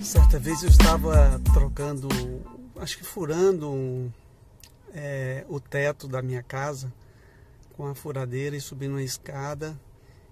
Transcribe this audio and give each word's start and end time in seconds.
Certa 0.00 0.38
vez 0.38 0.62
eu 0.62 0.68
estava 0.68 1.40
trocando, 1.52 2.08
acho 2.76 2.98
que 2.98 3.04
furando 3.04 4.12
é, 4.92 5.44
o 5.48 5.58
teto 5.58 6.06
da 6.06 6.20
minha 6.22 6.42
casa 6.42 6.92
com 7.76 7.86
a 7.86 7.94
furadeira 7.94 8.56
e 8.56 8.60
subindo 8.60 8.92
uma 8.92 9.02
escada. 9.02 9.78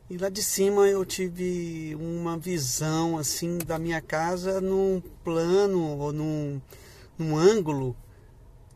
E 0.09 0.17
lá 0.17 0.29
de 0.29 0.43
cima 0.43 0.87
eu 0.89 1.05
tive 1.05 1.97
uma 1.99 2.37
visão 2.37 3.17
assim 3.17 3.59
da 3.59 3.79
minha 3.79 4.01
casa 4.01 4.61
num 4.61 5.03
plano 5.25 5.99
ou 5.99 6.13
num, 6.13 6.61
num 7.19 7.37
ângulo 7.37 7.97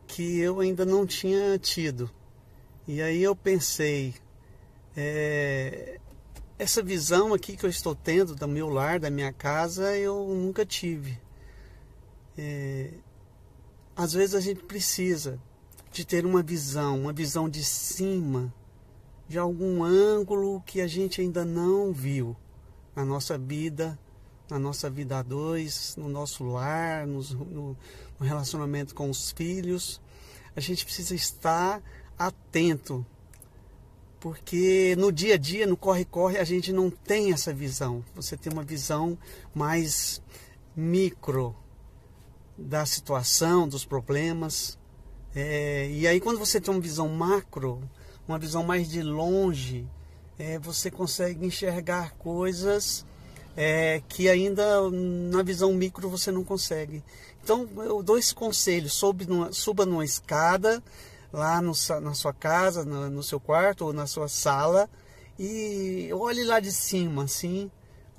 que 0.07 0.39
eu 0.39 0.59
ainda 0.59 0.85
não 0.85 1.05
tinha 1.05 1.57
tido. 1.59 2.09
E 2.87 3.01
aí 3.01 3.21
eu 3.21 3.35
pensei, 3.35 4.15
é, 4.95 5.96
essa 6.59 6.81
visão 6.81 7.33
aqui 7.33 7.55
que 7.55 7.65
eu 7.65 7.69
estou 7.69 7.93
tendo 7.95 8.33
do 8.33 8.47
meu 8.47 8.67
lar, 8.69 8.99
da 8.99 9.09
minha 9.09 9.31
casa, 9.31 9.95
eu 9.95 10.27
nunca 10.29 10.65
tive. 10.65 11.19
É, 12.37 12.91
às 13.95 14.13
vezes 14.13 14.33
a 14.33 14.39
gente 14.39 14.63
precisa 14.63 15.39
de 15.91 16.05
ter 16.05 16.25
uma 16.25 16.41
visão, 16.41 17.01
uma 17.01 17.13
visão 17.13 17.47
de 17.47 17.63
cima, 17.63 18.53
de 19.27 19.37
algum 19.37 19.83
ângulo 19.83 20.61
que 20.65 20.81
a 20.81 20.87
gente 20.87 21.21
ainda 21.21 21.45
não 21.45 21.91
viu 21.91 22.35
na 22.95 23.05
nossa 23.05 23.37
vida, 23.37 23.97
na 24.49 24.57
nossa 24.57 24.89
vida 24.89 25.19
a 25.19 25.21
dois, 25.21 25.95
no 25.95 26.09
nosso 26.09 26.43
lar, 26.43 27.05
no, 27.05 27.21
no, 27.21 27.77
no 28.19 28.25
relacionamento 28.25 28.95
com 28.95 29.09
os 29.09 29.31
filhos. 29.31 30.01
A 30.55 30.59
gente 30.59 30.85
precisa 30.85 31.13
estar 31.13 31.83
atento 32.17 33.05
porque 34.19 34.95
no 34.97 35.11
dia 35.11 35.35
a 35.35 35.37
dia, 35.37 35.67
no 35.67 35.77
corre-corre, 35.77 36.37
a 36.37 36.43
gente 36.43 36.73
não 36.73 36.89
tem 36.89 37.31
essa 37.31 37.53
visão. 37.53 38.03
Você 38.15 38.35
tem 38.35 38.51
uma 38.51 38.63
visão 38.63 39.17
mais 39.53 40.21
micro 40.75 41.55
da 42.57 42.85
situação, 42.85 43.67
dos 43.67 43.85
problemas. 43.85 44.77
É, 45.35 45.89
e 45.91 46.07
aí, 46.07 46.19
quando 46.19 46.39
você 46.39 46.59
tem 46.59 46.73
uma 46.73 46.81
visão 46.81 47.07
macro, 47.07 47.81
uma 48.27 48.39
visão 48.39 48.63
mais 48.63 48.89
de 48.89 49.03
longe, 49.03 49.87
é, 50.39 50.57
você 50.57 50.89
consegue 50.89 51.45
enxergar 51.45 52.15
coisas 52.15 53.05
é, 53.55 54.01
que 54.07 54.29
ainda 54.29 54.89
na 54.89 55.43
visão 55.43 55.73
micro 55.73 56.09
você 56.09 56.31
não 56.31 56.43
consegue. 56.43 57.03
Então, 57.43 57.67
eu 57.77 58.01
dou 58.01 58.17
esse 58.17 58.33
conselho: 58.33 58.89
numa, 59.27 59.53
suba 59.53 59.85
numa 59.85 60.03
escada 60.03 60.83
lá 61.31 61.61
no, 61.61 61.73
na 62.01 62.13
sua 62.13 62.33
casa, 62.33 62.85
no, 62.85 63.09
no 63.09 63.23
seu 63.23 63.39
quarto 63.39 63.85
ou 63.85 63.93
na 63.93 64.07
sua 64.07 64.27
sala 64.27 64.89
e 65.39 66.09
olhe 66.13 66.43
lá 66.43 66.59
de 66.59 66.71
cima, 66.71 67.23
assim, 67.23 67.69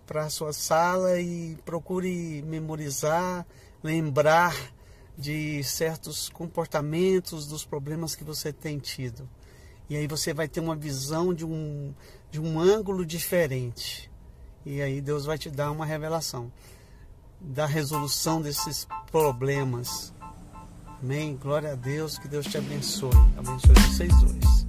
para 0.07 0.25
a 0.25 0.31
sua 0.31 0.53
sala 0.53 1.21
e 1.21 1.57
procure 1.65 2.43
memorizar, 2.43 3.45
lembrar 3.83 4.55
de 5.17 5.63
certos 5.65 6.29
comportamentos, 6.29 7.47
dos 7.49 7.65
problemas 7.65 8.15
que 8.15 8.23
você 8.23 8.53
tem 8.53 8.79
tido. 8.79 9.29
E 9.91 9.97
aí 9.97 10.07
você 10.07 10.33
vai 10.33 10.47
ter 10.47 10.61
uma 10.61 10.77
visão 10.77 11.35
de 11.35 11.45
um, 11.45 11.93
de 12.31 12.41
um 12.41 12.61
ângulo 12.61 13.05
diferente. 13.05 14.09
E 14.65 14.81
aí 14.81 15.01
Deus 15.01 15.25
vai 15.25 15.37
te 15.37 15.51
dar 15.51 15.73
uma 15.73 15.85
revelação 15.85 16.53
da 17.41 17.67
resolução 17.67 18.41
desses 18.41 18.87
problemas 19.11 20.13
Amém. 21.03 21.37
Glória 21.37 21.73
a 21.73 21.75
Deus. 21.75 22.19
Que 22.19 22.29
Deus 22.29 22.47
te 22.47 22.59
abençoe. 22.59 23.11
Abençoe 23.37 23.75
vocês 23.75 24.21
dois. 24.21 24.67